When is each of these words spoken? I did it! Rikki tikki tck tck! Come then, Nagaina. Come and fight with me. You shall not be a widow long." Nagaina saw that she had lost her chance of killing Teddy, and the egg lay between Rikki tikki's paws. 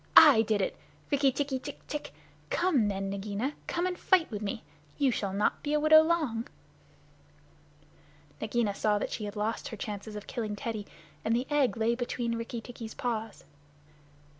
I 0.17 0.41
did 0.41 0.61
it! 0.61 0.75
Rikki 1.11 1.31
tikki 1.31 1.59
tck 1.59 1.77
tck! 1.87 2.09
Come 2.49 2.87
then, 2.87 3.11
Nagaina. 3.11 3.53
Come 3.67 3.85
and 3.85 3.95
fight 3.99 4.31
with 4.31 4.41
me. 4.41 4.63
You 4.97 5.11
shall 5.11 5.31
not 5.31 5.61
be 5.61 5.73
a 5.73 5.79
widow 5.79 6.01
long." 6.01 6.47
Nagaina 8.41 8.73
saw 8.73 8.97
that 8.97 9.11
she 9.11 9.25
had 9.25 9.35
lost 9.35 9.67
her 9.67 9.77
chance 9.77 10.07
of 10.07 10.25
killing 10.25 10.55
Teddy, 10.55 10.87
and 11.23 11.35
the 11.35 11.45
egg 11.51 11.77
lay 11.77 11.93
between 11.93 12.33
Rikki 12.33 12.61
tikki's 12.61 12.95
paws. 12.95 13.43